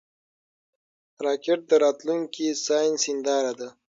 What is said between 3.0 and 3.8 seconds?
هنداره ده